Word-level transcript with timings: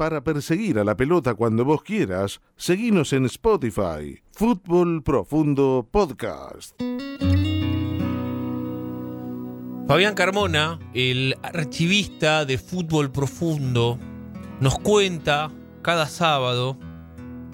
Para 0.00 0.24
perseguir 0.24 0.78
a 0.78 0.84
la 0.84 0.96
pelota 0.96 1.34
cuando 1.34 1.62
vos 1.62 1.82
quieras, 1.82 2.40
seguinos 2.56 3.12
en 3.12 3.26
Spotify. 3.26 4.18
Fútbol 4.32 5.02
Profundo 5.02 5.86
Podcast. 5.90 6.74
Fabián 9.86 10.14
Carmona, 10.14 10.78
el 10.94 11.36
archivista 11.42 12.46
de 12.46 12.56
Fútbol 12.56 13.12
Profundo, 13.12 13.98
nos 14.58 14.78
cuenta 14.78 15.50
cada 15.82 16.06
sábado 16.06 16.78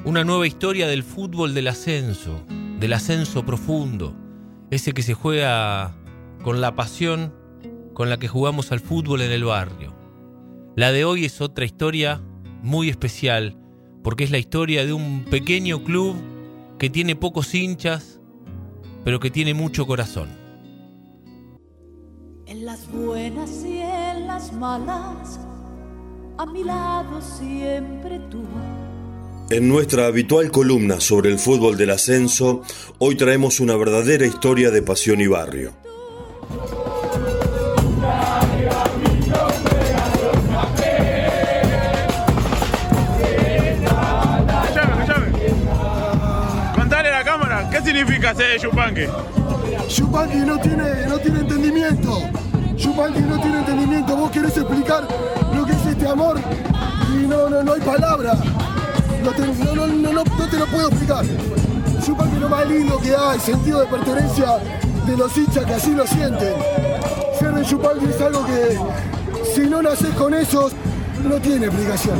una 0.05 0.23
nueva 0.23 0.47
historia 0.47 0.87
del 0.87 1.03
fútbol 1.03 1.53
del 1.53 1.67
ascenso, 1.67 2.45
del 2.79 2.93
ascenso 2.93 3.45
profundo, 3.45 4.15
ese 4.71 4.93
que 4.93 5.03
se 5.03 5.15
juega 5.15 5.97
con 6.45 6.61
la 6.61 6.77
pasión 6.77 7.35
con 7.93 8.09
la 8.09 8.21
que 8.21 8.29
jugamos 8.29 8.71
al 8.71 8.79
fútbol 8.79 9.23
en 9.23 9.33
el 9.33 9.43
barrio. 9.43 9.97
La 10.77 10.93
de 10.93 11.05
hoy 11.05 11.25
es 11.25 11.41
otra 11.41 11.65
historia 11.65 12.23
muy 12.63 12.89
especial, 12.89 13.57
porque 14.03 14.25
es 14.25 14.31
la 14.31 14.39
historia 14.39 14.85
de 14.87 14.93
un 14.93 15.25
pequeño 15.25 15.85
club 15.85 16.17
que 16.79 16.91
tiene 16.91 17.17
pocos 17.17 17.55
hinchas, 17.55 18.21
pero 19.05 19.21
que 19.21 19.31
tiene 19.31 19.55
mucho 19.55 19.87
corazón. 19.87 20.29
En 22.47 22.65
las 22.65 22.91
buenas 22.91 23.65
y 23.65 23.79
en 23.79 24.27
las 24.27 24.53
malas, 24.53 25.41
a 26.39 26.47
mi 26.47 26.63
lado 26.63 27.21
siempre 27.21 28.21
tú. 28.31 28.43
En 29.49 29.69
nuestra 29.69 30.07
habitual 30.07 30.51
columna 30.51 31.01
sobre 31.01 31.31
el 31.31 31.39
fútbol 31.39 31.77
del 31.77 31.91
ascenso, 31.91 32.63
hoy 32.99 33.17
traemos 33.17 33.61
una 33.61 33.77
verdadera 33.77 34.27
historia 34.27 34.71
de 34.71 34.83
pasión 34.83 35.21
y 35.21 35.29
barrio. 35.29 35.73
Ser 48.59 48.71
Yupanqui? 48.71 49.07
Yupanqui 49.89 50.39
no 50.39 50.59
tiene, 50.59 51.07
no 51.09 51.19
tiene 51.19 51.41
entendimiento. 51.41 52.23
No 52.77 53.41
tiene 53.41 53.59
entendimiento. 53.59 54.17
Vos 54.17 54.31
querés 54.31 54.57
explicar 54.57 55.07
lo 55.55 55.65
que 55.65 55.73
es 55.73 55.87
este 55.87 56.07
amor 56.07 56.39
y 57.13 57.27
no, 57.27 57.49
no, 57.49 57.63
no 57.63 57.73
hay 57.73 57.81
palabra. 57.81 58.35
No 59.23 59.31
te, 59.33 60.59
lo 60.59 60.67
puedo 60.67 60.89
explicar. 60.89 61.25
Yupanqui 62.07 62.37
es 62.37 62.41
lo 62.41 62.49
más 62.49 62.69
lindo 62.69 62.99
que 62.99 63.15
hay, 63.15 63.41
sentido 63.41 63.81
de 63.81 63.87
pertenencia 63.87 64.59
de 65.07 65.17
los 65.17 65.37
hinchas 65.37 65.65
que 65.65 65.75
así 65.75 65.95
lo 65.95 66.07
sienten. 66.07 66.55
Ser 67.39 67.53
de 67.53 67.63
es 67.63 68.21
algo 68.21 68.47
que 68.47 68.79
si 69.55 69.69
no 69.69 69.83
naces 69.83 70.15
con 70.15 70.35
esos, 70.35 70.73
no 71.25 71.37
tiene 71.37 71.67
explicación. 71.67 72.17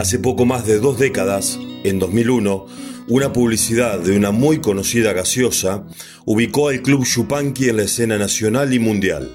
Hace 0.00 0.18
poco 0.18 0.46
más 0.46 0.66
de 0.66 0.78
dos 0.78 0.98
décadas, 0.98 1.60
en 1.84 1.98
2001, 1.98 2.64
una 3.08 3.34
publicidad 3.34 3.98
de 4.00 4.16
una 4.16 4.30
muy 4.30 4.58
conocida 4.62 5.12
gaseosa 5.12 5.84
ubicó 6.24 6.70
al 6.70 6.80
club 6.80 7.04
Chupanqui 7.04 7.68
en 7.68 7.76
la 7.76 7.82
escena 7.82 8.16
nacional 8.16 8.72
y 8.72 8.78
mundial. 8.78 9.30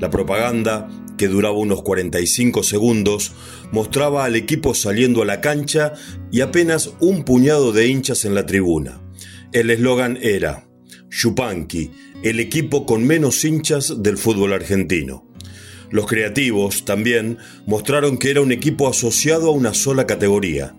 La 0.00 0.10
propaganda, 0.10 0.90
que 1.16 1.28
duraba 1.28 1.56
unos 1.56 1.80
45 1.80 2.62
segundos, 2.62 3.32
mostraba 3.70 4.26
al 4.26 4.36
equipo 4.36 4.74
saliendo 4.74 5.22
a 5.22 5.24
la 5.24 5.40
cancha 5.40 5.94
y 6.30 6.42
apenas 6.42 6.90
un 7.00 7.24
puñado 7.24 7.72
de 7.72 7.86
hinchas 7.86 8.26
en 8.26 8.34
la 8.34 8.44
tribuna. 8.44 9.00
El 9.54 9.70
eslogan 9.70 10.18
era 10.20 10.68
Chupanqui, 11.08 11.90
el 12.22 12.38
equipo 12.38 12.84
con 12.84 13.06
menos 13.06 13.42
hinchas 13.46 14.02
del 14.02 14.18
fútbol 14.18 14.52
argentino. 14.52 15.31
Los 15.92 16.06
creativos 16.06 16.86
también 16.86 17.36
mostraron 17.66 18.16
que 18.16 18.30
era 18.30 18.40
un 18.40 18.50
equipo 18.50 18.88
asociado 18.88 19.50
a 19.50 19.52
una 19.52 19.74
sola 19.74 20.06
categoría. 20.06 20.74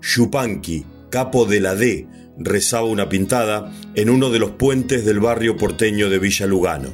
Yupanqui, 0.00 0.86
capo 1.10 1.46
de 1.46 1.60
la 1.60 1.74
D, 1.74 2.06
rezaba 2.38 2.84
una 2.84 3.08
pintada 3.08 3.72
en 3.96 4.08
uno 4.08 4.30
de 4.30 4.38
los 4.38 4.52
puentes 4.52 5.04
del 5.04 5.18
barrio 5.18 5.56
porteño 5.56 6.08
de 6.08 6.20
Villa 6.20 6.46
Lugano. 6.46 6.90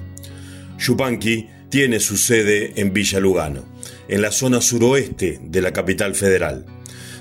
Yupanqui 0.78 1.47
tiene 1.69 2.00
su 2.00 2.16
sede 2.16 2.72
en 2.76 2.94
Villa 2.94 3.20
Lugano, 3.20 3.66
en 4.09 4.22
la 4.22 4.32
zona 4.32 4.62
suroeste 4.62 5.38
de 5.42 5.60
la 5.60 5.75
capital 5.75 6.15
federal. 6.15 6.65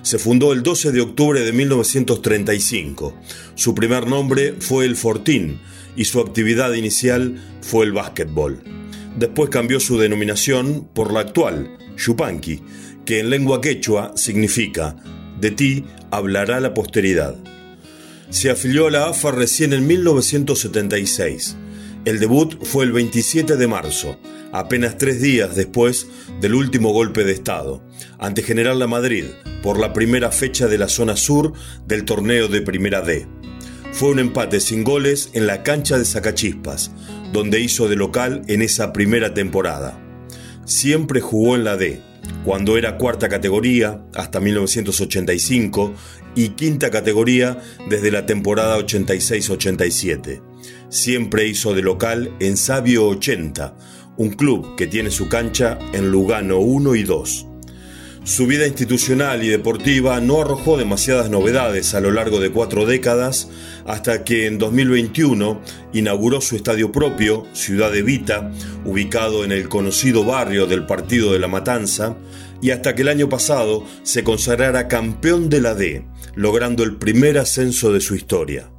Se 0.01 0.17
fundó 0.17 0.53
el 0.53 0.63
12 0.63 0.93
de 0.93 1.01
octubre 1.01 1.41
de 1.41 1.51
1935. 1.51 3.13
Su 3.55 3.75
primer 3.75 4.07
nombre 4.07 4.53
fue 4.57 4.85
el 4.85 4.95
Fortín 4.95 5.59
y 5.97 6.05
su 6.05 6.21
actividad 6.21 6.71
inicial 6.71 7.35
fue 7.61 7.85
el 7.85 7.91
básquetbol. 7.91 8.63
Después 9.17 9.49
cambió 9.49 9.79
su 9.79 9.97
denominación 9.97 10.87
por 10.93 11.11
la 11.11 11.21
actual, 11.21 11.75
Yupanqui, 11.97 12.61
que 13.03 13.19
en 13.19 13.31
lengua 13.31 13.61
quechua 13.61 14.13
significa 14.15 14.95
de 15.41 15.51
ti 15.51 15.85
hablará 16.11 16.59
la 16.59 16.73
posteridad. 16.73 17.35
Se 18.29 18.51
afilió 18.51 18.87
a 18.87 18.91
la 18.91 19.07
AFA 19.07 19.31
recién 19.31 19.73
en 19.73 19.87
1976. 19.87 21.55
El 22.05 22.19
debut 22.19 22.63
fue 22.63 22.85
el 22.85 22.91
27 22.91 23.57
de 23.57 23.67
marzo, 23.67 24.19
apenas 24.51 24.97
tres 24.97 25.19
días 25.19 25.55
después 25.55 26.07
del 26.39 26.53
último 26.53 26.91
golpe 26.91 27.23
de 27.23 27.33
Estado, 27.33 27.83
ante 28.19 28.43
General 28.43 28.77
La 28.77 28.87
Madrid, 28.87 29.25
por 29.63 29.79
la 29.79 29.93
primera 29.93 30.31
fecha 30.31 30.67
de 30.67 30.77
la 30.77 30.89
zona 30.89 31.15
sur 31.15 31.53
del 31.87 32.05
torneo 32.05 32.47
de 32.47 32.61
Primera 32.61 33.01
D. 33.01 33.27
Fue 33.93 34.09
un 34.09 34.19
empate 34.19 34.59
sin 34.59 34.83
goles 34.83 35.31
en 35.33 35.47
la 35.47 35.63
cancha 35.63 35.97
de 35.97 36.05
Sacachispas, 36.05 36.91
donde 37.31 37.59
hizo 37.59 37.87
de 37.87 37.95
local 37.95 38.41
en 38.47 38.61
esa 38.61 38.93
primera 38.93 39.33
temporada. 39.33 39.99
Siempre 40.65 41.21
jugó 41.21 41.55
en 41.55 41.63
la 41.63 41.77
D, 41.77 42.01
cuando 42.43 42.77
era 42.77 42.97
cuarta 42.97 43.29
categoría 43.29 44.01
hasta 44.13 44.39
1985 44.39 45.93
y 46.35 46.49
quinta 46.49 46.89
categoría 46.91 47.61
desde 47.89 48.11
la 48.11 48.25
temporada 48.25 48.77
86-87. 48.77 50.41
Siempre 50.89 51.47
hizo 51.47 51.73
de 51.73 51.81
local 51.81 52.35
en 52.39 52.57
Sabio 52.57 53.07
80, 53.07 53.75
un 54.17 54.29
club 54.29 54.75
que 54.75 54.87
tiene 54.87 55.11
su 55.11 55.29
cancha 55.29 55.77
en 55.93 56.11
Lugano 56.11 56.59
1 56.59 56.95
y 56.95 57.03
2. 57.03 57.47
Su 58.27 58.45
vida 58.45 58.67
institucional 58.67 59.41
y 59.41 59.47
deportiva 59.47 60.19
no 60.19 60.41
arrojó 60.41 60.75
demasiadas 60.75 61.29
novedades 61.29 61.93
a 61.93 62.01
lo 62.01 62.11
largo 62.11 62.41
de 62.41 62.51
cuatro 62.51 62.85
décadas 62.85 63.49
hasta 63.85 64.25
que 64.25 64.47
en 64.47 64.57
2021 64.57 65.61
inauguró 65.93 66.41
su 66.41 66.57
estadio 66.57 66.91
propio, 66.91 67.47
Ciudad 67.53 67.89
de 67.89 68.01
Vita, 68.01 68.51
ubicado 68.83 69.45
en 69.45 69.53
el 69.53 69.69
conocido 69.69 70.25
barrio 70.25 70.67
del 70.67 70.85
Partido 70.85 71.31
de 71.31 71.39
la 71.39 71.47
Matanza, 71.47 72.17
y 72.61 72.71
hasta 72.71 72.95
que 72.95 73.03
el 73.03 73.07
año 73.07 73.29
pasado 73.29 73.85
se 74.03 74.25
consagrara 74.25 74.89
campeón 74.89 75.47
de 75.47 75.61
la 75.61 75.73
D, 75.73 76.05
logrando 76.35 76.83
el 76.83 76.97
primer 76.97 77.37
ascenso 77.37 77.93
de 77.93 78.01
su 78.01 78.13
historia. 78.13 78.69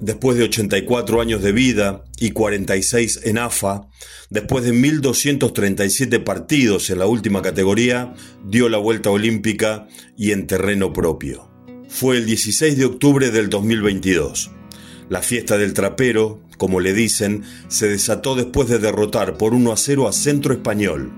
Después 0.00 0.36
de 0.36 0.44
84 0.44 1.20
años 1.22 1.42
de 1.42 1.52
vida 1.52 2.04
y 2.18 2.32
46 2.32 3.20
en 3.24 3.38
AFA, 3.38 3.88
después 4.28 4.64
de 4.64 4.74
1.237 4.74 6.22
partidos 6.22 6.90
en 6.90 6.98
la 6.98 7.06
última 7.06 7.40
categoría, 7.40 8.12
dio 8.44 8.68
la 8.68 8.76
vuelta 8.76 9.10
olímpica 9.10 9.88
y 10.16 10.32
en 10.32 10.46
terreno 10.46 10.92
propio. 10.92 11.50
Fue 11.88 12.18
el 12.18 12.26
16 12.26 12.76
de 12.76 12.84
octubre 12.84 13.30
del 13.30 13.48
2022. 13.48 14.50
La 15.08 15.22
fiesta 15.22 15.56
del 15.56 15.72
trapero, 15.72 16.42
como 16.58 16.80
le 16.80 16.92
dicen, 16.92 17.44
se 17.68 17.88
desató 17.88 18.34
después 18.34 18.68
de 18.68 18.78
derrotar 18.78 19.38
por 19.38 19.54
1 19.54 19.72
a 19.72 19.76
0 19.78 20.08
a 20.08 20.12
Centro 20.12 20.52
Español. 20.52 21.10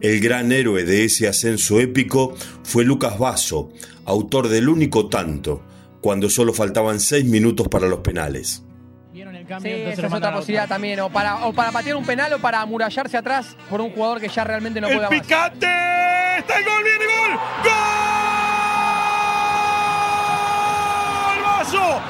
El 0.00 0.20
gran 0.20 0.52
héroe 0.52 0.84
de 0.84 1.04
ese 1.04 1.26
ascenso 1.26 1.80
épico 1.80 2.34
fue 2.64 2.84
Lucas 2.84 3.18
Basso, 3.18 3.70
autor 4.04 4.48
del 4.48 4.68
único 4.68 5.08
tanto, 5.08 5.62
cuando 6.00 6.28
solo 6.30 6.52
faltaban 6.52 7.00
seis 7.00 7.24
minutos 7.24 7.68
para 7.68 7.86
los 7.86 8.00
penales. 8.00 8.64
Sí, 9.12 9.68
esa 9.68 10.06
es 10.06 10.12
otra 10.12 10.32
posibilidad 10.32 10.68
también, 10.68 11.00
o 11.00 11.10
para, 11.10 11.44
o 11.46 11.52
para 11.52 11.72
patear 11.72 11.96
un 11.96 12.04
penal 12.06 12.32
o 12.32 12.38
para 12.38 12.60
amurallarse 12.60 13.16
atrás 13.16 13.56
por 13.68 13.80
un 13.80 13.90
jugador 13.90 14.20
que 14.20 14.28
ya 14.28 14.44
realmente 14.44 14.80
no 14.80 14.86
¡El 14.88 14.94
pueda 14.94 15.10
más. 15.10 15.20
picante! 15.20 15.66
¡Está 15.66 16.58
el 16.58 16.64
gol! 16.64 16.84
¡Viene 16.84 17.04
gol! 17.04 17.38
¡Gol! 20.10 21.42
¡Vaso! 21.42 22.00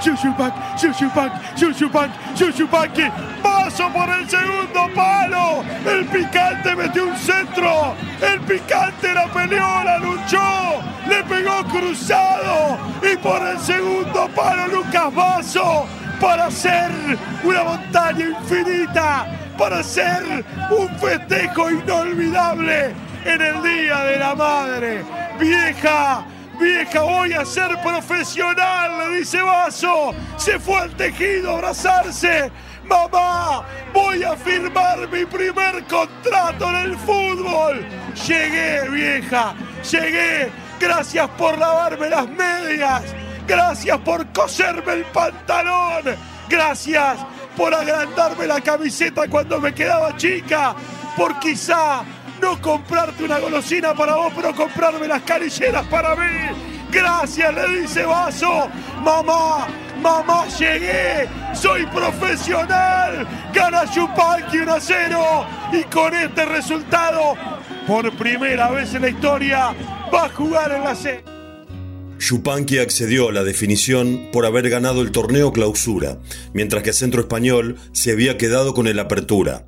Yushupaki, 0.00 0.58
Yushupaki, 0.80 1.38
Yushupaki, 1.56 2.12
Yushupaki. 2.36 3.10
Paso 3.42 3.88
por 3.92 4.08
el 4.08 4.28
segundo 4.28 4.88
palo. 4.94 5.62
El 5.86 6.06
picante 6.06 6.74
metió 6.74 7.06
un 7.06 7.16
centro. 7.16 7.94
El 8.20 8.40
picante 8.40 9.14
la 9.14 9.26
peleó, 9.26 9.84
la 9.84 9.98
luchó. 9.98 10.82
Le 11.08 11.22
pegó 11.24 11.64
cruzado. 11.64 12.78
Y 13.02 13.16
por 13.16 13.40
el 13.46 13.58
segundo 13.58 14.28
palo 14.34 14.66
Lucas 14.68 15.14
Vaso 15.14 15.86
para 16.20 16.46
hacer 16.46 16.90
una 17.42 17.64
montaña 17.64 18.26
infinita, 18.26 19.26
para 19.56 19.78
hacer 19.78 20.44
un 20.70 20.88
festejo 20.98 21.70
inolvidable 21.70 22.94
en 23.24 23.40
el 23.40 23.62
Día 23.62 24.04
de 24.04 24.18
la 24.18 24.34
Madre. 24.34 25.04
Vieja, 25.38 26.24
vieja, 26.60 27.02
voy 27.02 27.32
a 27.32 27.44
ser 27.44 27.70
profesional, 27.82 29.10
le 29.10 29.18
dice 29.18 29.40
Vaso. 29.40 30.14
Se 30.36 30.58
fue 30.58 30.78
al 30.78 30.90
tejido 30.96 31.50
a 31.50 31.54
abrazarse. 31.54 32.50
Mamá, 32.84 33.64
voy 33.92 34.22
a 34.22 34.36
firmar 34.36 35.08
mi 35.08 35.24
primer 35.24 35.84
contrato 35.84 36.68
en 36.70 36.76
el 36.76 36.96
fútbol. 36.98 37.86
Llegué, 38.26 38.88
vieja, 38.90 39.54
llegué. 39.90 40.50
Gracias 40.78 41.28
por 41.30 41.58
lavarme 41.58 42.08
las 42.08 42.28
medias. 42.28 43.02
Gracias 43.46 43.98
por 43.98 44.26
coserme 44.32 44.92
el 44.92 45.04
pantalón. 45.06 46.16
Gracias 46.48 47.18
por 47.56 47.74
agrandarme 47.74 48.46
la 48.46 48.60
camiseta 48.60 49.28
cuando 49.28 49.60
me 49.60 49.74
quedaba 49.74 50.16
chica. 50.16 50.74
Por 51.16 51.38
quizá 51.38 52.02
no 52.40 52.60
comprarte 52.60 53.24
una 53.24 53.38
golosina 53.38 53.94
para 53.94 54.16
vos, 54.16 54.32
pero 54.34 54.54
comprarme 54.54 55.06
las 55.06 55.22
canilleras 55.22 55.86
para 55.86 56.14
mí. 56.14 56.56
Gracias, 56.90 57.54
le 57.54 57.80
dice 57.80 58.04
Vaso. 58.04 58.68
Mamá, 59.02 59.68
mamá, 60.02 60.46
llegué. 60.48 61.28
Soy 61.54 61.86
profesional. 61.86 63.26
Gana 63.54 63.90
Chupanqui 63.90 64.58
1 64.58 64.72
a 64.72 64.80
0. 64.80 65.46
Y 65.72 65.82
con 65.84 66.14
este 66.14 66.44
resultado, 66.46 67.34
por 67.86 68.10
primera 68.16 68.70
vez 68.70 68.94
en 68.94 69.02
la 69.02 69.08
historia, 69.10 69.74
va 70.12 70.24
a 70.24 70.28
jugar 70.30 70.72
en 70.72 70.84
la 70.84 70.94
C. 70.94 71.22
Chupanqui 72.18 72.78
accedió 72.78 73.28
a 73.30 73.32
la 73.32 73.44
definición 73.44 74.28
por 74.32 74.44
haber 74.44 74.68
ganado 74.68 75.00
el 75.00 75.10
torneo 75.10 75.52
clausura, 75.52 76.18
mientras 76.52 76.82
que 76.82 76.92
Centro 76.92 77.22
Español 77.22 77.76
se 77.92 78.12
había 78.12 78.36
quedado 78.36 78.74
con 78.74 78.86
el 78.86 78.98
apertura. 78.98 79.64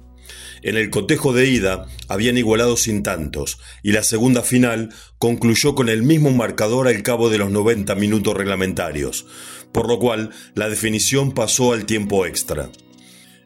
En 0.62 0.76
el 0.76 0.90
cotejo 0.90 1.32
de 1.32 1.48
ida 1.48 1.86
habían 2.08 2.38
igualado 2.38 2.76
sin 2.76 3.02
tantos 3.02 3.58
y 3.82 3.90
la 3.92 4.04
segunda 4.04 4.42
final 4.42 4.90
concluyó 5.18 5.74
con 5.74 5.88
el 5.88 6.04
mismo 6.04 6.30
marcador 6.30 6.86
al 6.86 7.02
cabo 7.02 7.30
de 7.30 7.38
los 7.38 7.50
90 7.50 7.94
minutos 7.96 8.36
reglamentarios, 8.36 9.26
por 9.72 9.88
lo 9.88 9.98
cual 9.98 10.30
la 10.54 10.68
definición 10.68 11.32
pasó 11.32 11.72
al 11.72 11.84
tiempo 11.84 12.26
extra. 12.26 12.70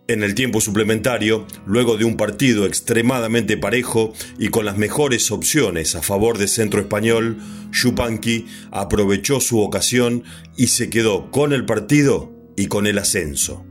En 0.09 0.23
el 0.23 0.35
tiempo 0.35 0.61
suplementario, 0.61 1.47
luego 1.67 1.97
de 1.97 2.05
un 2.05 2.17
partido 2.17 2.67
extremadamente 2.67 3.57
parejo 3.57 4.13
y 4.39 4.49
con 4.51 4.65
las 4.65 4.77
mejores 4.77 5.33
opciones 5.33 5.97
a 5.97 6.03
favor 6.03 6.39
de 6.39 6.47
Centro 6.47 6.81
Español, 6.81 7.39
Chupanqui 7.73 8.47
aprovechó 8.71 9.41
su 9.41 9.61
ocasión 9.61 10.23
y 10.57 10.69
se 10.69 10.91
quedó 10.91 11.31
con 11.31 11.53
el 11.53 11.65
partido 11.65 12.31
y 12.57 12.67
con 12.67 12.87
el 12.87 12.99
ascenso. 12.99 13.65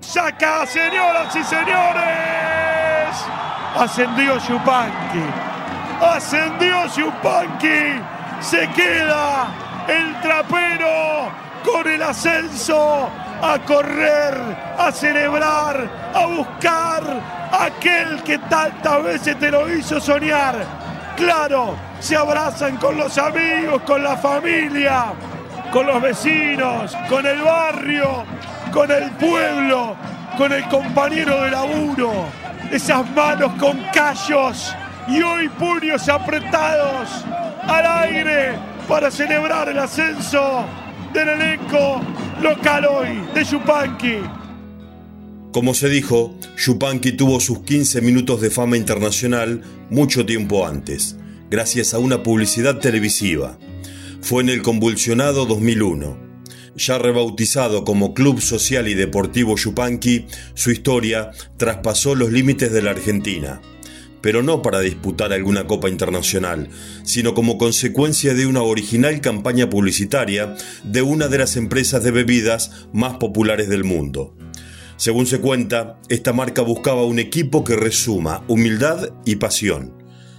¡Saca, 0.00 0.66
señoras 0.66 1.34
y 1.34 1.44
señores! 1.44 2.57
Ascendió 3.76 4.38
Chupanqui. 4.38 5.22
Ascendió 6.00 6.88
Chupanqui. 6.88 8.00
Se 8.40 8.68
queda 8.70 9.46
el 9.88 10.20
trapero 10.20 11.30
con 11.64 11.86
el 11.86 12.02
ascenso 12.02 13.08
a 13.42 13.58
correr, 13.60 14.34
a 14.78 14.90
celebrar, 14.92 15.88
a 16.14 16.26
buscar 16.26 17.02
aquel 17.52 18.22
que 18.22 18.38
tantas 18.38 19.02
veces 19.02 19.38
te 19.38 19.50
lo 19.50 19.72
hizo 19.72 20.00
soñar. 20.00 20.56
Claro, 21.16 21.76
se 22.00 22.16
abrazan 22.16 22.76
con 22.76 22.96
los 22.96 23.18
amigos, 23.18 23.82
con 23.82 24.02
la 24.02 24.16
familia, 24.16 25.06
con 25.72 25.86
los 25.86 26.00
vecinos, 26.00 26.96
con 27.08 27.26
el 27.26 27.42
barrio, 27.42 28.24
con 28.72 28.90
el 28.90 29.10
pueblo, 29.12 29.96
con 30.36 30.52
el 30.52 30.68
compañero 30.68 31.42
de 31.42 31.50
laburo 31.50 32.47
esas 32.72 33.10
manos 33.14 33.52
con 33.58 33.78
callos 33.92 34.74
y 35.08 35.22
hoy 35.22 35.48
puños 35.48 36.08
apretados 36.08 37.24
al 37.62 37.86
aire 38.04 38.58
para 38.86 39.10
celebrar 39.10 39.68
el 39.68 39.78
ascenso 39.78 40.64
del 41.12 41.28
elenco 41.28 42.00
local 42.42 42.86
hoy 42.86 43.20
de 43.34 43.44
Yupanqui. 43.44 44.18
Como 45.52 45.74
se 45.74 45.88
dijo, 45.88 46.34
Yupanqui 46.56 47.12
tuvo 47.12 47.40
sus 47.40 47.60
15 47.60 48.02
minutos 48.02 48.40
de 48.40 48.50
fama 48.50 48.76
internacional 48.76 49.62
mucho 49.90 50.26
tiempo 50.26 50.66
antes, 50.66 51.16
gracias 51.50 51.94
a 51.94 51.98
una 51.98 52.22
publicidad 52.22 52.78
televisiva. 52.78 53.58
Fue 54.20 54.42
en 54.42 54.50
el 54.50 54.62
convulsionado 54.62 55.46
2001 55.46 56.27
ya 56.78 56.98
rebautizado 56.98 57.84
como 57.84 58.14
Club 58.14 58.40
Social 58.40 58.88
y 58.88 58.94
Deportivo 58.94 59.56
Yupanqui, 59.56 60.26
su 60.54 60.70
historia 60.70 61.30
traspasó 61.56 62.14
los 62.14 62.32
límites 62.32 62.72
de 62.72 62.82
la 62.82 62.92
Argentina, 62.92 63.60
pero 64.20 64.42
no 64.42 64.62
para 64.62 64.80
disputar 64.80 65.32
alguna 65.32 65.66
copa 65.66 65.88
internacional, 65.88 66.68
sino 67.02 67.34
como 67.34 67.58
consecuencia 67.58 68.34
de 68.34 68.46
una 68.46 68.62
original 68.62 69.20
campaña 69.20 69.68
publicitaria 69.68 70.54
de 70.84 71.02
una 71.02 71.28
de 71.28 71.38
las 71.38 71.56
empresas 71.56 72.02
de 72.04 72.12
bebidas 72.12 72.86
más 72.92 73.16
populares 73.18 73.68
del 73.68 73.84
mundo. 73.84 74.36
Según 74.96 75.26
se 75.26 75.40
cuenta, 75.40 76.00
esta 76.08 76.32
marca 76.32 76.62
buscaba 76.62 77.04
un 77.04 77.18
equipo 77.18 77.62
que 77.62 77.76
resuma 77.76 78.44
humildad 78.48 79.10
y 79.24 79.36
pasión. 79.36 79.94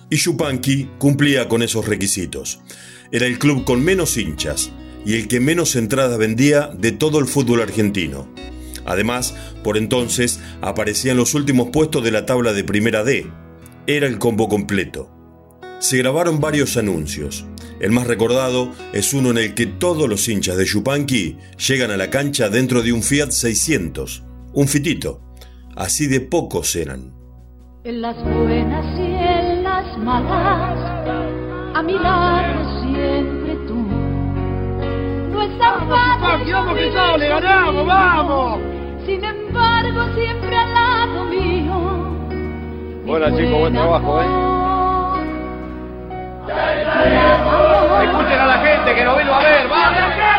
Y 0.10 0.18
Yupanqui 0.18 0.90
cumplía 0.98 1.48
con 1.48 1.62
esos 1.62 1.88
requisitos. 1.88 2.60
Era 3.12 3.26
el 3.26 3.40
club 3.40 3.64
con 3.64 3.84
menos 3.84 4.18
hinchas, 4.18 4.72
y 5.06 5.16
el 5.16 5.28
que 5.28 5.40
menos 5.40 5.76
entradas 5.76 6.18
vendía 6.18 6.68
de 6.68 6.92
todo 6.92 7.20
el 7.20 7.26
fútbol 7.26 7.62
argentino. 7.62 8.28
Además, 8.86 9.36
por 9.64 9.78
entonces 9.78 10.40
aparecía 10.62 11.12
en 11.12 11.18
los 11.18 11.34
últimos 11.36 11.70
puestos 11.70 12.04
de 12.04 12.12
la 12.12 12.26
tabla 12.26 12.54
de 12.54 12.64
Primera 12.64 13.04
D. 13.04 13.28
Era 13.88 14.08
el 14.08 14.18
combo 14.18 14.50
completo. 14.50 15.12
Se 15.80 15.98
grabaron 15.98 16.40
varios 16.40 16.76
anuncios. 16.76 17.46
El 17.80 17.92
más 17.92 18.08
recordado 18.08 18.72
es 18.92 19.14
uno 19.14 19.32
en 19.32 19.38
el 19.38 19.54
que 19.54 19.66
todos 19.66 20.10
los 20.10 20.28
hinchas 20.28 20.58
de 20.58 20.66
Yupanqui 20.66 21.38
llegan 21.68 21.92
a 21.92 21.98
la 21.98 22.10
cancha 22.10 22.50
dentro 22.50 22.82
de 22.82 22.92
un 22.92 23.04
Fiat 23.04 23.32
600, 23.32 24.24
un 24.54 24.68
fitito. 24.68 25.22
Así 25.76 26.08
de 26.08 26.20
pocos 26.20 26.76
eran. 26.76 27.14
En 27.86 28.02
las 28.02 28.18
buenas 28.22 29.00
y 29.00 29.04
en 29.04 29.64
las 29.64 29.98
malas, 30.00 31.76
a 31.76 31.82
mi 31.84 31.94
lado 31.94 32.82
siempre 32.84 33.39
tan 35.70 35.90
fácil. 35.90 36.54
¡Vamos, 36.54 36.76
que 36.76 36.92
sale! 36.92 37.28
¡Ganamos! 37.28 37.86
¡Vamos! 37.86 38.60
Sin 39.06 39.24
embargo, 39.24 40.04
siempre 40.16 40.58
al 40.58 40.74
lado 40.74 41.26
mío. 41.26 41.76
Hola, 43.08 43.36
chicos, 43.36 43.60
buen 43.60 43.74
trabajo, 43.74 44.22
¿eh? 44.22 44.26
Escuchen 48.04 48.40
a 48.40 48.46
la 48.46 48.58
gente 48.60 48.96
que 48.96 49.04
nos 49.04 49.18
vino 49.18 49.34
a 49.34 49.40
ver, 49.40 49.68
¡vamos! 49.68 50.39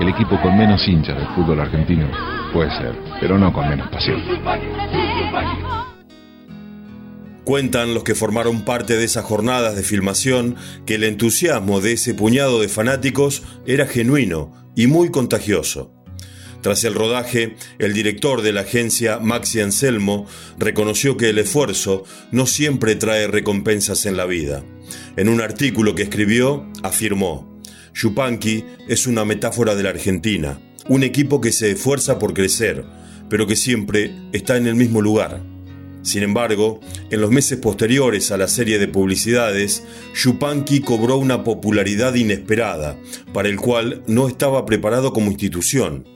El 0.00 0.08
equipo 0.08 0.40
con 0.42 0.56
menos 0.56 0.86
hinchas 0.86 1.16
del 1.16 1.26
fútbol 1.34 1.60
argentino. 1.60 2.10
Puede 2.52 2.70
ser, 2.70 2.94
pero 3.20 3.38
no 3.38 3.52
con 3.52 3.68
menos 3.68 3.88
pasión. 3.88 4.20
Cuentan 7.44 7.94
los 7.94 8.04
que 8.04 8.14
formaron 8.14 8.64
parte 8.64 8.96
de 8.96 9.04
esas 9.04 9.24
jornadas 9.24 9.74
de 9.74 9.82
filmación 9.82 10.56
que 10.84 10.96
el 10.96 11.04
entusiasmo 11.04 11.80
de 11.80 11.92
ese 11.92 12.12
puñado 12.12 12.60
de 12.60 12.68
fanáticos 12.68 13.42
era 13.66 13.86
genuino 13.86 14.52
y 14.76 14.86
muy 14.86 15.10
contagioso. 15.10 15.94
Tras 16.60 16.84
el 16.84 16.94
rodaje, 16.94 17.56
el 17.78 17.94
director 17.94 18.42
de 18.42 18.52
la 18.52 18.62
agencia, 18.62 19.18
Maxi 19.20 19.60
Anselmo, 19.60 20.26
reconoció 20.58 21.16
que 21.16 21.30
el 21.30 21.38
esfuerzo 21.38 22.04
no 22.32 22.46
siempre 22.46 22.96
trae 22.96 23.28
recompensas 23.28 24.04
en 24.06 24.16
la 24.16 24.26
vida. 24.26 24.62
En 25.16 25.28
un 25.28 25.40
artículo 25.40 25.94
que 25.94 26.02
escribió, 26.02 26.66
afirmó, 26.82 27.57
Yupanqui 27.94 28.64
es 28.88 29.06
una 29.06 29.24
metáfora 29.24 29.74
de 29.74 29.82
la 29.82 29.90
Argentina, 29.90 30.60
un 30.88 31.02
equipo 31.02 31.40
que 31.40 31.52
se 31.52 31.70
esfuerza 31.70 32.18
por 32.18 32.34
crecer, 32.34 32.84
pero 33.28 33.46
que 33.46 33.56
siempre 33.56 34.14
está 34.32 34.56
en 34.56 34.66
el 34.66 34.74
mismo 34.74 35.00
lugar. 35.00 35.42
Sin 36.02 36.22
embargo, 36.22 36.80
en 37.10 37.20
los 37.20 37.30
meses 37.30 37.58
posteriores 37.58 38.30
a 38.30 38.36
la 38.36 38.48
serie 38.48 38.78
de 38.78 38.88
publicidades, 38.88 39.82
Yupanqui 40.14 40.80
cobró 40.80 41.16
una 41.16 41.44
popularidad 41.44 42.14
inesperada, 42.14 42.96
para 43.34 43.48
el 43.48 43.56
cual 43.56 44.02
no 44.06 44.28
estaba 44.28 44.64
preparado 44.64 45.12
como 45.12 45.30
institución. 45.30 46.06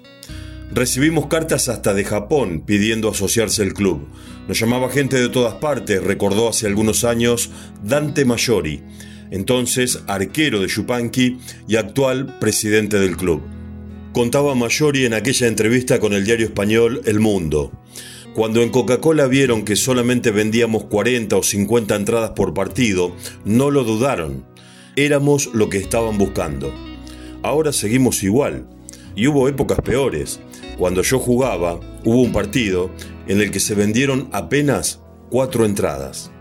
Recibimos 0.75 1.27
cartas 1.27 1.69
hasta 1.69 1.93
de 1.93 2.05
Japón 2.05 2.63
pidiendo 2.65 3.11
asociarse 3.11 3.63
al 3.63 3.75
club. 3.75 4.09
Nos 4.49 4.59
llamaba 4.59 4.89
gente 4.89 5.21
de 5.21 5.29
todas 5.29 5.55
partes, 5.57 6.03
recordó 6.03 6.49
hace 6.49 6.67
algunos 6.67 7.05
años 7.05 7.51
Dante 7.83 8.25
Mayori, 8.25 8.83
entonces 9.33 10.05
arquero 10.07 10.61
de 10.61 10.69
Yupanqui 10.69 11.39
y 11.67 11.77
actual 11.77 12.39
presidente 12.39 13.01
del 13.01 13.17
club. 13.17 13.43
Contaba 14.13 14.55
Mayori 14.55 15.07
en 15.07 15.15
aquella 15.15 15.47
entrevista 15.49 15.99
con 15.99 16.13
el 16.13 16.25
diario 16.25 16.47
español 16.47 17.01
El 17.07 17.19
Mundo. 17.19 17.73
Cuando 18.35 18.63
en 18.63 18.69
Coca-Cola 18.69 19.27
vieron 19.27 19.65
que 19.65 19.75
solamente 19.75 20.31
vendíamos 20.31 20.85
40 20.85 21.35
o 21.37 21.43
50 21.43 21.97
entradas 21.97 22.31
por 22.33 22.53
partido, 22.53 23.17
no 23.47 23.71
lo 23.71 23.85
dudaron. 23.85 24.45
Éramos 24.97 25.49
lo 25.55 25.71
que 25.71 25.79
estaban 25.79 26.19
buscando. 26.19 26.73
Ahora 27.43 27.73
seguimos 27.73 28.23
igual. 28.23 28.69
Y 29.17 29.29
hubo 29.29 29.49
épocas 29.49 29.81
peores. 29.81 30.41
Cuando 30.77 31.03
yo 31.03 31.19
jugaba, 31.19 31.81
hubo 32.05 32.23
un 32.23 32.33
partido 32.33 32.91
en 33.29 33.41
el 33.41 33.51
que 33.51 33.61
se 33.61 33.75
vendieron 33.75 34.29
apenas 34.33 35.01
cuatro 35.31 35.65
entradas. 35.65 36.32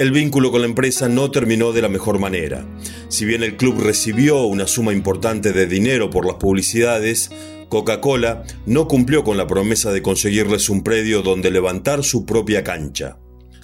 El 0.00 0.12
vínculo 0.12 0.50
con 0.50 0.62
la 0.62 0.66
empresa 0.66 1.10
no 1.10 1.30
terminó 1.30 1.72
de 1.72 1.82
la 1.82 1.90
mejor 1.90 2.18
manera. 2.18 2.66
Si 3.08 3.26
bien 3.26 3.42
el 3.42 3.58
club 3.58 3.82
recibió 3.82 4.44
una 4.44 4.66
suma 4.66 4.94
importante 4.94 5.52
de 5.52 5.66
dinero 5.66 6.08
por 6.08 6.24
las 6.24 6.36
publicidades, 6.36 7.30
Coca-Cola 7.68 8.44
no 8.64 8.88
cumplió 8.88 9.24
con 9.24 9.36
la 9.36 9.46
promesa 9.46 9.92
de 9.92 10.00
conseguirles 10.00 10.70
un 10.70 10.82
predio 10.82 11.20
donde 11.20 11.50
levantar 11.50 12.02
su 12.02 12.24
propia 12.24 12.64
cancha. 12.64 13.18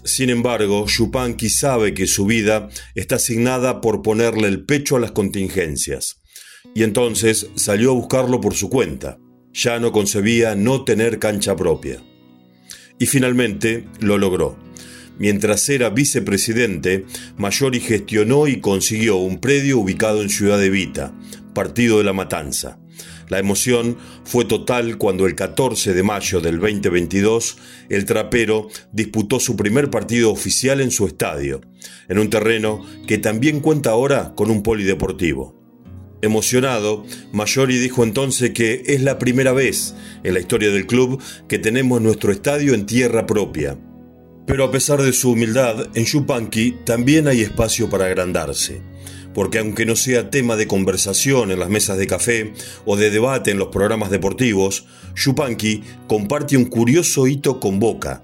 Sin 0.05 0.29
embargo, 0.29 0.85
Chupanqui 0.87 1.49
sabe 1.49 1.95
que 1.95 2.07
su 2.07 2.27
vida 2.27 2.69
está 2.95 3.17
asignada 3.17 3.81
por 3.81 4.03
ponerle 4.03 4.49
el 4.49 4.67
pecho 4.67 4.97
a 4.97 5.01
las 5.01 5.13
contingencias. 5.13 6.21
Y 6.75 6.83
entonces 6.83 7.49
salió 7.55 7.93
a 7.93 7.95
buscarlo 7.95 8.43
por 8.43 8.53
su 8.53 8.69
cuenta. 8.69 9.17
Ya 9.55 9.81
no 9.81 9.91
concebía 9.91 10.55
no 10.55 10.85
tener 10.85 11.19
cancha 11.19 11.57
propia. 11.57 12.03
Y 12.99 13.07
finalmente 13.07 13.89
lo 14.01 14.19
logró. 14.19 14.66
Mientras 15.19 15.69
era 15.69 15.91
vicepresidente, 15.91 17.07
Mayori 17.39 17.81
gestionó 17.81 18.49
y 18.49 18.61
consiguió 18.61 19.17
un 19.17 19.39
predio 19.39 19.79
ubicado 19.79 20.23
en 20.23 20.29
Ciudad 20.29 20.59
de 20.59 20.71
Vita, 20.71 21.15
partido 21.55 21.99
de 21.99 22.05
la 22.05 22.13
Matanza. 22.13 22.79
La 23.29 23.39
emoción 23.39 23.97
fue 24.25 24.45
total 24.45 24.99
cuando 24.99 25.27
el 25.27 25.35
14 25.35 25.95
de 25.95 26.03
mayo 26.03 26.41
del 26.41 26.61
2022 26.61 27.57
el 27.89 28.05
trapero 28.05 28.69
disputó 28.93 29.41
su 29.41 29.57
primer 29.57 29.91
partido 29.91 30.31
oficial 30.31 30.81
en 30.81 30.91
su 30.91 31.07
estadio, 31.07 31.61
en 32.09 32.19
un 32.19 32.31
terreno 32.31 32.85
que 33.07 33.19
también 33.19 33.61
cuenta 33.61 33.91
ahora 33.91 34.35
con 34.37 34.51
un 34.51 34.63
polideportivo. 34.63 35.57
Emocionado, 36.23 37.05
Mayori 37.33 37.79
dijo 37.79 38.03
entonces 38.03 38.51
que 38.51 38.83
es 38.87 39.03
la 39.03 39.19
primera 39.19 39.53
vez 39.53 39.95
en 40.23 40.35
la 40.35 40.41
historia 40.41 40.71
del 40.71 40.87
club 40.87 41.21
que 41.49 41.59
tenemos 41.59 42.01
nuestro 42.01 42.33
estadio 42.33 42.75
en 42.75 42.87
tierra 42.87 43.27
propia. 43.27 43.77
Pero 44.47 44.65
a 44.65 44.71
pesar 44.71 45.03
de 45.03 45.13
su 45.13 45.33
humildad, 45.33 45.89
en 45.95 46.05
Chupanqui 46.05 46.79
también 46.85 47.29
hay 47.29 47.43
espacio 47.43 47.91
para 47.91 48.07
agrandarse 48.07 48.81
porque 49.37 49.59
aunque 49.59 49.85
no 49.85 49.97
sea 49.97 50.31
tema 50.31 50.57
de 50.57 50.67
conversación 50.67 51.51
en 51.51 51.59
las 51.59 51.69
mesas 51.69 51.99
de 51.99 52.07
café 52.07 52.55
o 52.87 52.97
de 52.97 53.11
debate 53.11 53.51
en 53.51 53.59
los 53.59 53.69
programas 53.69 54.11
deportivos, 54.11 54.87
Chupanqui 55.15 55.83
comparte 56.07 56.57
un 56.57 56.65
curioso 56.65 57.27
hito 57.27 57.61
con 57.61 57.79
Boca. 57.79 58.23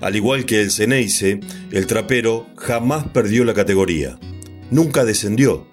Al 0.00 0.14
igual 0.14 0.44
que 0.44 0.60
el 0.60 0.70
Ceneice, 0.70 1.40
el 1.72 1.88
trapero 1.88 2.46
jamás 2.56 3.08
perdió 3.08 3.44
la 3.44 3.52
categoría. 3.52 4.16
Nunca 4.70 5.04
descendió, 5.04 5.66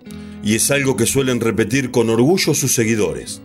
y 0.43 0.55
es 0.55 0.71
algo 0.71 0.97
que 0.97 1.05
suelen 1.05 1.41
repetir 1.41 1.91
con 1.91 2.09
orgullo 2.09 2.55
sus 2.55 2.73
seguidores. 2.73 3.43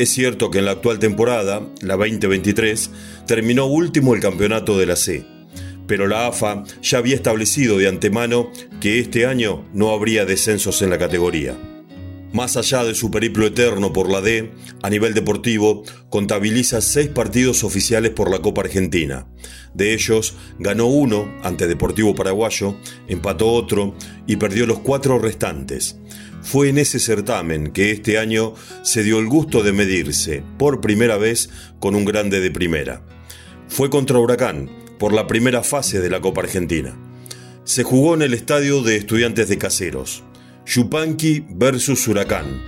Es 0.00 0.08
cierto 0.08 0.50
que 0.50 0.58
en 0.58 0.64
la 0.64 0.72
actual 0.72 0.98
temporada, 0.98 1.62
la 1.80 1.94
2023, 1.94 2.90
terminó 3.24 3.66
último 3.66 4.16
el 4.16 4.20
campeonato 4.20 4.76
de 4.76 4.86
la 4.86 4.96
C 4.96 5.35
pero 5.86 6.06
la 6.06 6.26
AFA 6.26 6.64
ya 6.82 6.98
había 6.98 7.14
establecido 7.14 7.78
de 7.78 7.88
antemano 7.88 8.50
que 8.80 8.98
este 8.98 9.26
año 9.26 9.64
no 9.72 9.90
habría 9.90 10.24
descensos 10.24 10.82
en 10.82 10.90
la 10.90 10.98
categoría. 10.98 11.56
Más 12.32 12.56
allá 12.56 12.84
de 12.84 12.94
su 12.94 13.10
periplo 13.10 13.46
eterno 13.46 13.92
por 13.92 14.10
la 14.10 14.20
D, 14.20 14.52
a 14.82 14.90
nivel 14.90 15.14
deportivo, 15.14 15.84
contabiliza 16.10 16.80
seis 16.82 17.08
partidos 17.08 17.64
oficiales 17.64 18.10
por 18.10 18.30
la 18.30 18.40
Copa 18.40 18.60
Argentina. 18.62 19.26
De 19.72 19.94
ellos, 19.94 20.34
ganó 20.58 20.86
uno 20.86 21.32
ante 21.42 21.66
Deportivo 21.66 22.14
Paraguayo, 22.14 22.76
empató 23.08 23.52
otro 23.52 23.94
y 24.26 24.36
perdió 24.36 24.66
los 24.66 24.80
cuatro 24.80 25.18
restantes. 25.18 25.98
Fue 26.42 26.68
en 26.68 26.78
ese 26.78 26.98
certamen 26.98 27.72
que 27.72 27.90
este 27.90 28.18
año 28.18 28.54
se 28.82 29.02
dio 29.02 29.18
el 29.18 29.28
gusto 29.28 29.62
de 29.62 29.72
medirse, 29.72 30.42
por 30.58 30.80
primera 30.80 31.16
vez, 31.16 31.48
con 31.80 31.94
un 31.94 32.04
grande 32.04 32.40
de 32.40 32.50
primera. 32.50 33.02
Fue 33.68 33.88
contra 33.88 34.18
Huracán, 34.18 34.70
por 34.98 35.12
la 35.12 35.26
primera 35.26 35.62
fase 35.62 36.00
de 36.00 36.10
la 36.10 36.20
Copa 36.20 36.42
Argentina. 36.42 36.96
Se 37.64 37.82
jugó 37.82 38.14
en 38.14 38.22
el 38.22 38.34
estadio 38.34 38.82
de 38.82 38.96
Estudiantes 38.96 39.48
de 39.48 39.58
Caseros. 39.58 40.22
Yupanqui 40.66 41.44
versus 41.48 42.06
Huracán. 42.08 42.62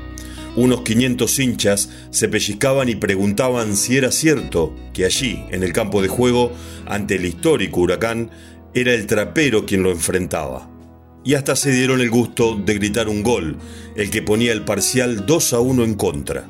Unos 0.56 0.80
500 0.82 1.38
hinchas 1.38 1.90
se 2.10 2.28
pellizcaban 2.28 2.88
y 2.88 2.96
preguntaban 2.96 3.76
si 3.76 3.96
era 3.96 4.10
cierto 4.10 4.74
que 4.92 5.04
allí, 5.04 5.44
en 5.50 5.62
el 5.62 5.72
campo 5.72 6.02
de 6.02 6.08
juego, 6.08 6.52
ante 6.86 7.14
el 7.16 7.26
histórico 7.26 7.80
Huracán, 7.80 8.30
era 8.74 8.92
el 8.92 9.06
trapero 9.06 9.66
quien 9.66 9.82
lo 9.82 9.90
enfrentaba. 9.90 10.68
Y 11.24 11.34
hasta 11.34 11.54
se 11.56 11.70
dieron 11.70 12.00
el 12.00 12.10
gusto 12.10 12.56
de 12.56 12.74
gritar 12.74 13.08
un 13.08 13.22
gol, 13.22 13.56
el 13.94 14.10
que 14.10 14.22
ponía 14.22 14.52
el 14.52 14.64
parcial 14.64 15.26
2 15.26 15.52
a 15.52 15.60
1 15.60 15.84
en 15.84 15.94
contra. 15.94 16.44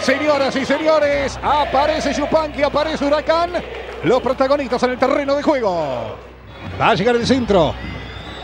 Señoras 0.00 0.56
y 0.56 0.64
señores, 0.64 1.38
aparece 1.42 2.12
Yupanqui, 2.12 2.62
aparece 2.62 3.04
Huracán 3.04 3.52
los 4.04 4.22
protagonistas 4.22 4.82
en 4.84 4.90
el 4.90 4.98
terreno 4.98 5.34
de 5.34 5.42
juego. 5.42 6.16
Va 6.80 6.90
a 6.90 6.94
llegar 6.94 7.16
el 7.16 7.26
centro. 7.26 7.74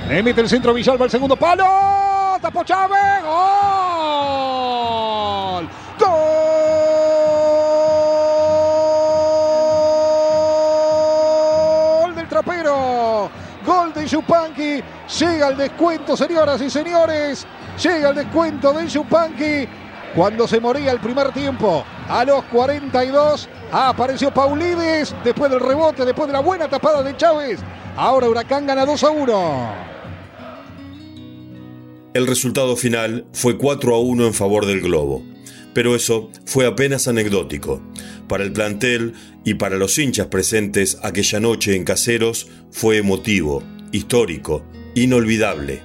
Emite 0.09 0.41
el 0.41 0.49
centro 0.49 0.75
Villalba 0.75 1.05
el 1.05 1.11
segundo 1.11 1.37
palo. 1.37 1.67
Tapó 2.41 2.65
Chávez. 2.65 3.23
Gol. 3.25 3.37
Gol 12.01 12.15
del 12.15 12.29
trapero. 12.29 13.31
Gol 13.65 13.93
de 13.95 14.07
Yupanqui. 14.07 14.83
Llega 15.19 15.49
el 15.49 15.57
descuento, 15.57 16.17
señoras 16.17 16.61
y 16.61 16.71
señores. 16.71 17.47
Llega 17.83 18.11
el 18.11 18.17
descuento 18.17 18.73
de 18.73 18.87
Yupanqui. 18.87 19.69
Cuando 20.15 20.47
se 20.49 20.61
moría 20.61 20.93
el 20.93 21.01
primer 21.01 21.33
tiempo, 21.33 21.85
a 22.09 22.25
los 22.25 22.45
42, 22.45 23.49
apareció 23.71 24.33
Paulides 24.33 25.15
después 25.25 25.51
del 25.51 25.61
rebote, 25.61 26.05
después 26.05 26.27
de 26.27 26.33
la 26.33 26.41
buena 26.41 26.69
tapada 26.69 27.03
de 27.03 27.17
Chávez. 27.17 27.61
Ahora 27.97 28.29
Huracán 28.29 28.67
gana 28.67 28.85
2 28.85 29.05
a 29.05 29.11
1. 29.11 29.97
El 32.15 32.27
resultado 32.27 32.77
final 32.77 33.27
fue 33.33 33.59
4 33.59 33.95
a 33.95 34.01
1 34.01 34.27
en 34.27 34.35
favor 34.35 34.67
del 34.67 34.81
Globo. 34.81 35.23
Pero 35.75 35.95
eso 35.95 36.31
fue 36.47 36.65
apenas 36.67 37.07
anecdótico. 37.09 37.83
Para 38.29 38.45
el 38.45 38.53
plantel 38.53 39.13
y 39.45 39.55
para 39.55 39.77
los 39.77 39.99
hinchas 39.99 40.29
presentes 40.29 40.97
aquella 41.03 41.41
noche 41.41 41.77
en 41.77 41.85
Caseros 41.85 42.49
fue 42.71 42.97
emotivo, 42.97 43.63
histórico, 43.93 44.65
inolvidable. 44.95 45.83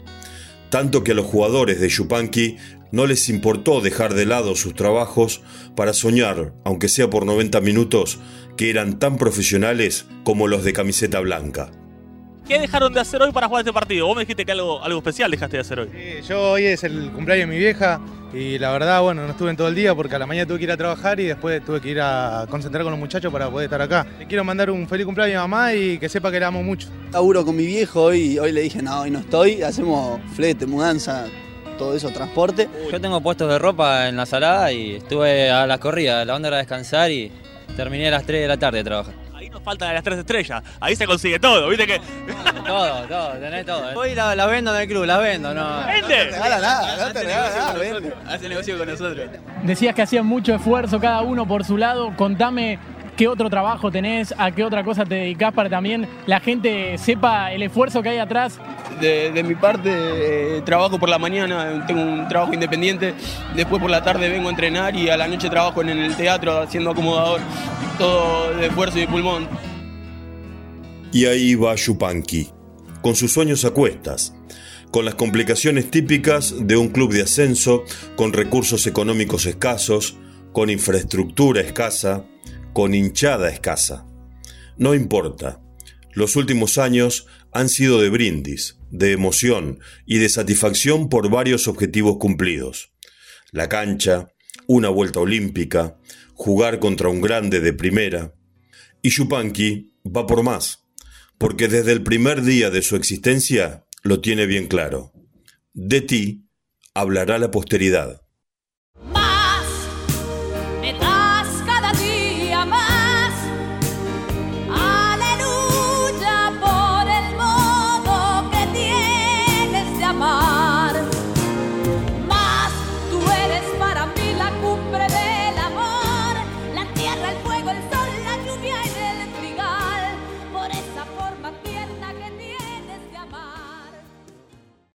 Tanto 0.69 1.03
que 1.03 1.11
a 1.11 1.15
los 1.15 1.25
jugadores 1.25 1.81
de 1.81 1.89
Chupanqui 1.89 2.55
no 2.91 3.05
les 3.05 3.29
importó 3.29 3.81
dejar 3.81 4.13
de 4.13 4.25
lado 4.25 4.55
sus 4.55 4.75
trabajos 4.75 5.41
para 5.75 5.93
soñar, 5.93 6.53
aunque 6.65 6.89
sea 6.89 7.10
por 7.10 7.25
90 7.25 7.62
minutos, 7.62 8.19
que 8.57 8.69
eran 8.69 9.00
tan 9.00 9.17
profesionales 9.17 10.05
como 10.24 10.48
los 10.48 10.63
de 10.63 10.74
camiseta 10.74 11.19
blanca. 11.19 11.71
¿Qué 12.48 12.60
dejaron 12.60 12.91
de 12.93 13.00
hacer 13.00 13.21
hoy 13.21 13.31
para 13.31 13.48
jugar 13.48 13.62
este 13.62 13.71
partido? 13.71 14.07
Vos 14.07 14.15
me 14.15 14.24
dijiste 14.24 14.45
que 14.45 14.51
algo, 14.51 14.83
algo 14.83 14.98
especial 15.00 15.31
dejaste 15.31 15.57
de 15.57 15.62
hacer 15.62 15.79
hoy. 15.79 15.89
yo 16.27 16.51
hoy 16.51 16.65
es 16.65 16.83
el 16.83 17.12
cumpleaños 17.12 17.48
de 17.48 17.53
mi 17.53 17.60
vieja 17.60 18.01
y 18.33 18.57
la 18.57 18.71
verdad, 18.71 19.01
bueno, 19.01 19.24
no 19.24 19.31
estuve 19.31 19.51
en 19.51 19.57
todo 19.57 19.67
el 19.67 19.75
día 19.75 19.93
porque 19.93 20.15
a 20.15 20.19
la 20.19 20.25
mañana 20.25 20.48
tuve 20.48 20.57
que 20.57 20.63
ir 20.63 20.71
a 20.71 20.77
trabajar 20.77 21.19
y 21.19 21.25
después 21.27 21.63
tuve 21.63 21.79
que 21.79 21.89
ir 21.89 22.01
a 22.01 22.48
concentrar 22.50 22.83
con 22.83 22.91
los 22.91 23.00
muchachos 23.00 23.31
para 23.31 23.50
poder 23.50 23.65
estar 23.65 23.81
acá. 23.81 24.07
Le 24.19 24.27
quiero 24.27 24.43
mandar 24.43 24.71
un 24.71 24.88
feliz 24.88 25.05
cumpleaños 25.05 25.38
a 25.38 25.48
mi 25.48 25.51
mamá 25.51 25.74
y 25.74 25.98
que 25.98 26.10
sepa 26.10 26.31
que 26.31 26.39
la 26.39 26.48
amo 26.48 26.63
mucho. 26.63 26.89
Laburo 27.13 27.45
con 27.45 27.55
mi 27.55 27.65
viejo 27.65 28.13
y 28.13 28.39
hoy 28.39 28.51
le 28.51 28.62
dije, 28.62 28.81
no, 28.81 29.01
hoy 29.01 29.12
no 29.12 29.19
estoy, 29.19 29.62
hacemos 29.62 30.19
flete, 30.36 30.65
mudanza, 30.65 31.27
todo 31.81 31.95
eso, 31.95 32.11
transporte. 32.11 32.69
Yo 32.91 33.01
tengo 33.01 33.19
puestos 33.21 33.50
de 33.50 33.57
ropa 33.57 34.07
en 34.07 34.15
la 34.15 34.27
salada 34.27 34.71
y 34.71 34.97
estuve 34.97 35.50
a 35.50 35.65
la 35.65 35.79
corrida, 35.79 36.23
la 36.25 36.35
onda 36.35 36.50
era 36.50 36.57
descansar 36.57 37.09
y 37.09 37.31
terminé 37.75 38.07
a 38.09 38.11
las 38.11 38.23
3 38.23 38.41
de 38.41 38.47
la 38.47 38.57
tarde 38.57 38.77
de 38.77 38.83
trabajar. 38.83 39.15
Ahí 39.33 39.50
nos 39.50 39.63
faltan 39.63 39.91
las 39.91 40.03
tres 40.03 40.19
estrellas, 40.19 40.61
ahí 40.79 40.95
se 40.95 41.07
consigue 41.07 41.39
todo, 41.39 41.67
viste 41.69 41.88
que... 41.88 42.00
todo, 42.67 43.01
todo, 43.07 43.29
tenés 43.31 43.65
todo. 43.65 44.00
Hoy 44.00 44.13
la, 44.13 44.35
la, 44.35 44.45
vendo 44.45 44.75
en 44.75 44.81
el 44.81 44.88
club, 44.88 45.05
la 45.05 45.17
vendo, 45.17 45.55
no. 45.55 45.88
¡Vende! 45.88 46.01
No 46.01 46.07
te 46.07 46.23
regala 46.25 46.59
nada, 46.59 47.07
no 47.07 47.13
te 47.13 47.23
regala 47.23 47.50
nada, 47.50 47.73
vende. 47.73 48.13
Hace 48.27 48.50
negocio 48.50 48.77
con 48.77 48.88
nosotros. 48.88 49.29
Decías 49.63 49.95
que 49.95 50.03
hacían 50.03 50.27
mucho 50.27 50.53
esfuerzo 50.53 51.00
cada 51.00 51.21
uno 51.21 51.47
por 51.47 51.63
su 51.63 51.77
lado, 51.77 52.15
contame 52.15 52.77
qué 53.21 53.27
otro 53.27 53.51
trabajo 53.51 53.91
tenés, 53.91 54.33
a 54.35 54.49
qué 54.49 54.63
otra 54.63 54.83
cosa 54.83 55.05
te 55.05 55.13
dedicás 55.13 55.53
para 55.53 55.69
también 55.69 56.07
la 56.25 56.39
gente 56.39 56.97
sepa 56.97 57.53
el 57.53 57.61
esfuerzo 57.61 58.01
que 58.01 58.09
hay 58.09 58.17
atrás. 58.17 58.57
De, 58.99 59.43
mi 59.43 59.53
parte, 59.53 59.91
eh, 59.91 60.61
trabajo 60.65 60.97
por 60.97 61.07
la 61.07 61.19
mañana, 61.19 61.85
tengo 61.85 62.01
un 62.01 62.27
trabajo 62.27 62.51
independiente, 62.51 63.13
después 63.55 63.79
por 63.79 63.91
la 63.91 64.03
tarde 64.03 64.27
vengo 64.27 64.47
a 64.47 64.49
entrenar 64.49 64.95
y 64.95 65.09
a 65.09 65.17
la 65.17 65.27
noche 65.27 65.51
trabajo 65.51 65.83
en 65.83 65.89
el 65.89 66.15
teatro 66.15 66.61
haciendo 66.61 66.89
acomodador, 66.89 67.41
todo 67.99 68.55
de 68.55 68.65
esfuerzo 68.65 68.97
y 68.97 69.01
de 69.01 69.07
pulmón. 69.07 69.47
Y 71.11 71.25
ahí 71.25 71.53
va 71.53 71.75
Yupanqui, 71.75 72.49
con 73.03 73.15
sus 73.15 73.31
sueños 73.31 73.65
a 73.65 73.69
cuestas, 73.69 74.33
con 74.89 75.05
las 75.05 75.13
complicaciones 75.13 75.91
típicas 75.91 76.55
de 76.57 76.75
un 76.75 76.87
club 76.89 77.13
de 77.13 77.21
ascenso, 77.21 77.83
con 78.15 78.33
recursos 78.33 78.87
económicos 78.87 79.45
escasos, 79.45 80.17
con 80.53 80.71
infraestructura 80.71 81.61
escasa, 81.61 82.25
con 82.73 82.93
hinchada 82.95 83.49
escasa. 83.49 84.05
No 84.77 84.93
importa, 84.95 85.61
los 86.13 86.35
últimos 86.35 86.77
años 86.77 87.27
han 87.51 87.69
sido 87.69 88.01
de 88.01 88.09
brindis, 88.09 88.77
de 88.89 89.11
emoción 89.11 89.79
y 90.05 90.17
de 90.17 90.29
satisfacción 90.29 91.09
por 91.09 91.29
varios 91.29 91.67
objetivos 91.67 92.17
cumplidos. 92.17 92.91
La 93.51 93.69
cancha, 93.69 94.33
una 94.67 94.89
vuelta 94.89 95.19
olímpica, 95.19 95.97
jugar 96.33 96.79
contra 96.79 97.09
un 97.09 97.21
grande 97.21 97.59
de 97.59 97.73
primera. 97.73 98.33
Y 99.01 99.09
Chupanqui 99.09 99.93
va 100.05 100.25
por 100.25 100.43
más, 100.43 100.85
porque 101.37 101.67
desde 101.67 101.91
el 101.91 102.03
primer 102.03 102.41
día 102.41 102.69
de 102.69 102.81
su 102.81 102.95
existencia 102.95 103.85
lo 104.03 104.21
tiene 104.21 104.45
bien 104.45 104.67
claro. 104.67 105.13
De 105.73 106.01
ti 106.01 106.47
hablará 106.93 107.39
la 107.39 107.51
posteridad. 107.51 108.21